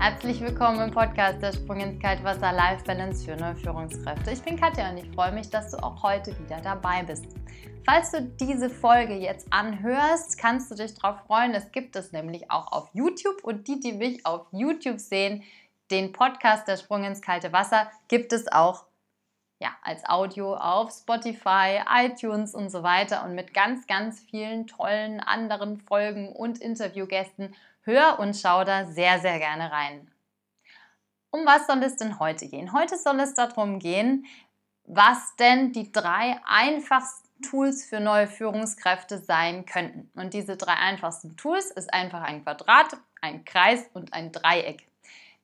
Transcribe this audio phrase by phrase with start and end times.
[0.00, 4.30] Herzlich willkommen im Podcast Der Sprung ins Kaltwasser Life Balance für neue Führungskräfte.
[4.30, 7.26] Ich bin Katja und ich freue mich, dass du auch heute wieder dabei bist.
[7.84, 11.52] Falls du diese Folge jetzt anhörst, kannst du dich darauf freuen.
[11.52, 15.42] Es gibt es nämlich auch auf YouTube und die, die mich auf YouTube sehen,
[15.90, 18.84] den Podcast Der Sprung ins kalte Wasser, gibt es auch
[19.60, 25.18] ja, als Audio auf Spotify, iTunes und so weiter und mit ganz, ganz vielen tollen
[25.18, 27.56] anderen Folgen und Interviewgästen
[27.88, 30.10] Hör und schau da sehr, sehr gerne rein.
[31.30, 32.74] Um was soll es denn heute gehen?
[32.74, 34.26] Heute soll es darum gehen,
[34.84, 40.10] was denn die drei einfachsten Tools für neue Führungskräfte sein könnten.
[40.20, 44.86] Und diese drei einfachsten Tools ist einfach ein Quadrat, ein Kreis und ein Dreieck.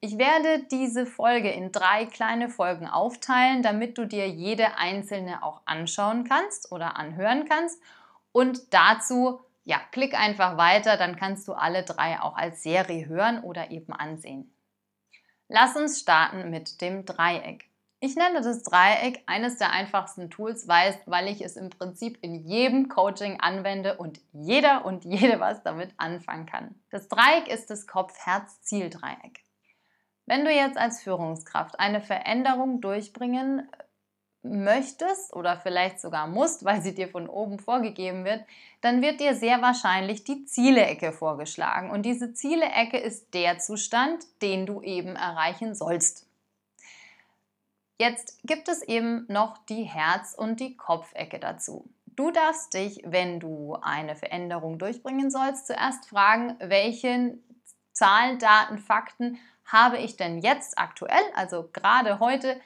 [0.00, 5.60] Ich werde diese Folge in drei kleine Folgen aufteilen, damit du dir jede einzelne auch
[5.64, 7.80] anschauen kannst oder anhören kannst
[8.32, 13.42] und dazu ja, klick einfach weiter, dann kannst du alle drei auch als Serie hören
[13.42, 14.54] oder eben ansehen.
[15.48, 17.70] Lass uns starten mit dem Dreieck.
[18.00, 22.88] Ich nenne das Dreieck eines der einfachsten Tools, weil ich es im Prinzip in jedem
[22.88, 26.74] Coaching anwende und jeder und jede was damit anfangen kann.
[26.90, 29.44] Das Dreieck ist das Kopf-Herz-Ziel-Dreieck.
[30.26, 33.68] Wenn du jetzt als Führungskraft eine Veränderung durchbringen
[34.42, 38.44] möchtest oder vielleicht sogar musst, weil sie dir von oben vorgegeben wird,
[38.80, 41.90] dann wird dir sehr wahrscheinlich die Ziele-Ecke vorgeschlagen.
[41.90, 46.26] Und diese Ziele-Ecke ist der Zustand, den du eben erreichen sollst.
[47.98, 51.88] Jetzt gibt es eben noch die Herz- und die Kopfecke dazu.
[52.06, 57.38] Du darfst dich, wenn du eine Veränderung durchbringen sollst, zuerst fragen, welche
[57.92, 62.60] Zahlen, Daten, Fakten habe ich denn jetzt aktuell, also gerade heute,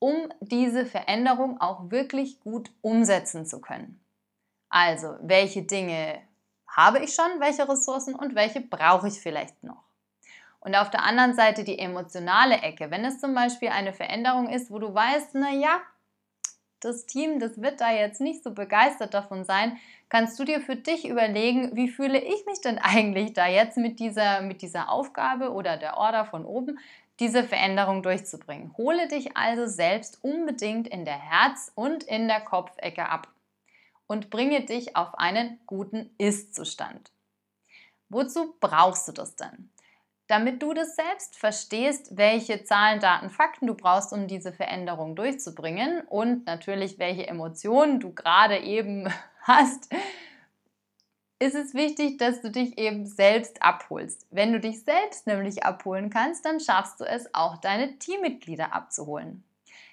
[0.00, 4.00] um diese Veränderung auch wirklich gut umsetzen zu können.
[4.68, 6.18] Also, welche Dinge
[6.66, 9.84] habe ich schon, welche Ressourcen und welche brauche ich vielleicht noch?
[10.60, 12.90] Und auf der anderen Seite die emotionale Ecke.
[12.90, 15.80] Wenn es zum Beispiel eine Veränderung ist, wo du weißt, naja,
[16.80, 20.76] das Team, das wird da jetzt nicht so begeistert davon sein, kannst du dir für
[20.76, 25.52] dich überlegen, wie fühle ich mich denn eigentlich da jetzt mit dieser, mit dieser Aufgabe
[25.52, 26.78] oder der Order von oben?
[27.20, 28.74] Diese Veränderung durchzubringen.
[28.76, 33.28] Hole dich also selbst unbedingt in der Herz- und in der Kopfecke ab
[34.06, 37.12] und bringe dich auf einen guten Ist-Zustand.
[38.08, 39.70] Wozu brauchst du das denn?
[40.26, 46.02] Damit du das selbst verstehst, welche Zahlen, Daten, Fakten du brauchst, um diese Veränderung durchzubringen
[46.08, 49.92] und natürlich welche Emotionen du gerade eben hast,
[51.40, 54.26] ist es wichtig, dass du dich eben selbst abholst.
[54.30, 59.42] Wenn du dich selbst nämlich abholen kannst, dann schaffst du es auch, deine Teammitglieder abzuholen.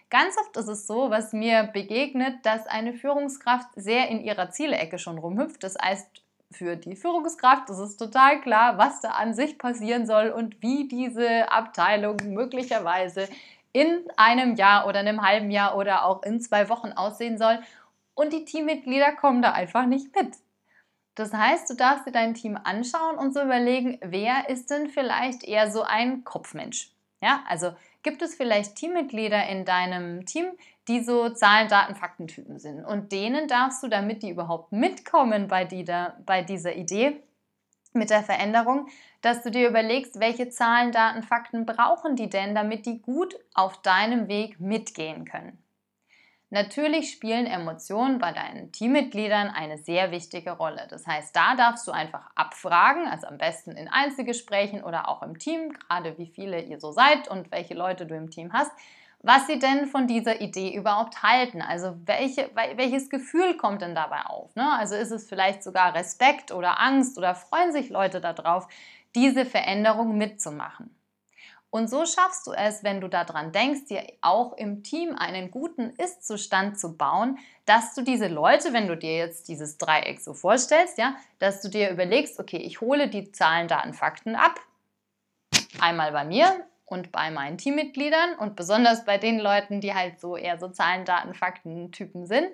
[0.09, 4.99] Ganz oft ist es so, was mir begegnet, dass eine Führungskraft sehr in ihrer Zielecke
[4.99, 5.63] schon rumhüpft.
[5.63, 6.07] Das heißt,
[6.51, 10.87] für die Führungskraft ist es total klar, was da an sich passieren soll und wie
[10.87, 13.27] diese Abteilung möglicherweise
[13.71, 17.59] in einem Jahr oder einem halben Jahr oder auch in zwei Wochen aussehen soll.
[18.15, 20.35] Und die Teammitglieder kommen da einfach nicht mit.
[21.17, 25.43] Das heißt, du darfst dir dein Team anschauen und so überlegen, wer ist denn vielleicht
[25.43, 26.91] eher so ein Kopfmensch?
[27.23, 27.71] Ja, also
[28.03, 30.45] gibt es vielleicht Teammitglieder in deinem Team,
[30.87, 35.65] die so Zahlen, Daten, Faktentypen sind und denen darfst du, damit die überhaupt mitkommen bei
[35.65, 37.19] dieser, bei dieser Idee
[37.93, 38.87] mit der Veränderung,
[39.21, 43.81] dass du dir überlegst, welche Zahlen, Daten, Fakten brauchen die denn, damit die gut auf
[43.81, 45.57] deinem Weg mitgehen können.
[46.49, 50.87] Natürlich spielen Emotionen bei deinen Teammitgliedern eine sehr wichtige Rolle.
[50.89, 55.37] Das heißt, da darfst du einfach abfragen, also am besten in Einzelgesprächen oder auch im
[55.39, 58.71] Team, gerade wie viele ihr so seid und welche Leute du im Team hast,
[59.21, 61.61] was sie denn von dieser Idee überhaupt halten.
[61.61, 64.55] Also welche, welches Gefühl kommt denn dabei auf?
[64.55, 64.71] Ne?
[64.71, 68.69] Also ist es vielleicht sogar Respekt oder Angst oder freuen sich Leute darauf,
[69.15, 70.96] diese Veränderung mitzumachen?
[71.69, 75.89] Und so schaffst du es, wenn du daran denkst, dir auch im Team einen guten
[75.91, 80.97] Ist-Zustand zu bauen, dass du diese Leute, wenn du dir jetzt dieses Dreieck so vorstellst,
[80.97, 84.59] ja, dass du dir überlegst, okay, ich hole die Zahlen, Daten, Fakten ab.
[85.79, 90.37] Einmal bei mir und bei meinen Teammitgliedern und besonders bei den Leuten, die halt so
[90.37, 92.47] eher so Zahlen, Daten, Fakten Typen sind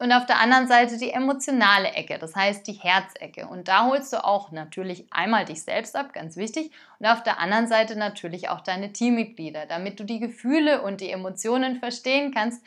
[0.00, 3.46] und auf der anderen Seite die emotionale Ecke, das heißt die Herzecke.
[3.46, 7.38] Und da holst du auch natürlich einmal dich selbst ab, ganz wichtig, und auf der
[7.38, 12.64] anderen Seite natürlich auch deine Teammitglieder, damit du die Gefühle und die Emotionen verstehen kannst,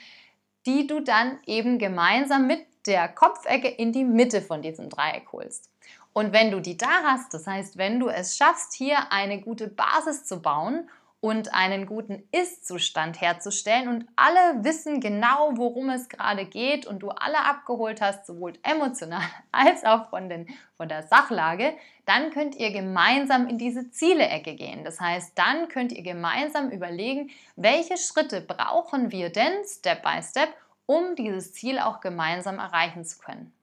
[0.67, 5.71] die du dann eben gemeinsam mit der Kopfecke in die Mitte von diesem Dreieck holst.
[6.13, 9.67] Und wenn du die da hast, das heißt, wenn du es schaffst, hier eine gute
[9.67, 10.87] Basis zu bauen
[11.23, 17.11] und einen guten Ist-Zustand herzustellen und alle wissen genau, worum es gerade geht und du
[17.11, 19.21] alle abgeholt hast, sowohl emotional
[19.53, 21.75] als auch von, den, von der Sachlage,
[22.05, 24.83] dann könnt ihr gemeinsam in diese Ziele-Ecke gehen.
[24.83, 30.49] Das heißt, dann könnt ihr gemeinsam überlegen, welche Schritte brauchen wir denn Step by Step,
[30.85, 33.53] um dieses Ziel auch gemeinsam erreichen zu können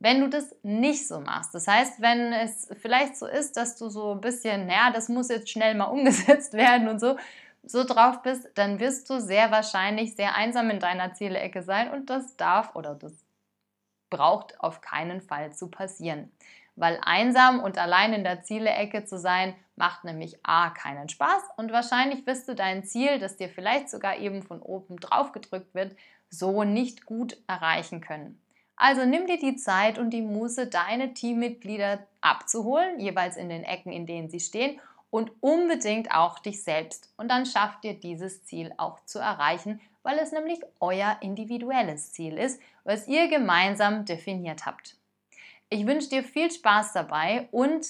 [0.00, 1.54] wenn du das nicht so machst.
[1.54, 5.28] Das heißt, wenn es vielleicht so ist, dass du so ein bisschen, naja, das muss
[5.28, 7.16] jetzt schnell mal umgesetzt werden und so,
[7.62, 12.08] so drauf bist, dann wirst du sehr wahrscheinlich sehr einsam in deiner Zielecke sein und
[12.08, 13.12] das darf oder das
[14.08, 16.32] braucht auf keinen Fall zu passieren.
[16.76, 21.72] Weil einsam und allein in der Zielecke zu sein, macht nämlich A keinen Spaß und
[21.72, 25.94] wahrscheinlich wirst du dein Ziel, das dir vielleicht sogar eben von oben drauf gedrückt wird,
[26.30, 28.40] so nicht gut erreichen können.
[28.82, 33.92] Also nimm dir die Zeit und die Muße, deine Teammitglieder abzuholen, jeweils in den Ecken,
[33.92, 34.80] in denen sie stehen
[35.10, 37.12] und unbedingt auch dich selbst.
[37.18, 42.38] Und dann schafft ihr dieses Ziel auch zu erreichen, weil es nämlich euer individuelles Ziel
[42.38, 44.96] ist, was ihr gemeinsam definiert habt.
[45.68, 47.86] Ich wünsche dir viel Spaß dabei und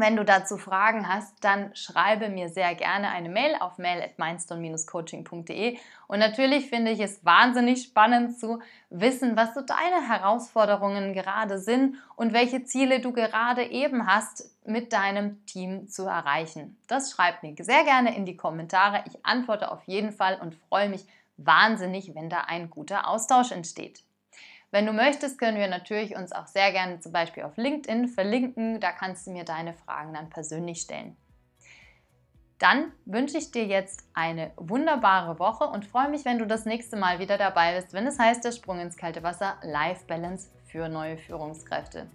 [0.00, 6.18] wenn du dazu Fragen hast, dann schreibe mir sehr gerne eine Mail auf mail@mindstone-coaching.de und
[6.18, 8.60] natürlich finde ich es wahnsinnig spannend zu
[8.90, 14.92] wissen, was so deine Herausforderungen gerade sind und welche Ziele du gerade eben hast, mit
[14.92, 16.76] deinem Team zu erreichen.
[16.86, 19.04] Das schreib mir sehr gerne in die Kommentare.
[19.06, 21.06] Ich antworte auf jeden Fall und freue mich
[21.36, 24.02] wahnsinnig, wenn da ein guter Austausch entsteht.
[24.70, 28.80] Wenn du möchtest, können wir natürlich uns auch sehr gerne zum Beispiel auf LinkedIn verlinken.
[28.80, 31.16] Da kannst du mir deine Fragen dann persönlich stellen.
[32.58, 36.96] Dann wünsche ich dir jetzt eine wunderbare Woche und freue mich, wenn du das nächste
[36.96, 40.88] Mal wieder dabei bist, wenn es heißt der Sprung ins kalte Wasser Life Balance für
[40.88, 42.06] neue Führungskräfte.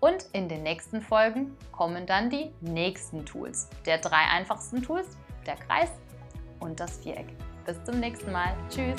[0.00, 3.68] Und in den nächsten Folgen kommen dann die nächsten Tools.
[3.84, 5.16] Der drei einfachsten Tools,
[5.46, 5.90] der Kreis
[6.58, 7.28] und das Viereck.
[7.64, 8.56] Bis zum nächsten Mal.
[8.70, 8.96] Tschüss.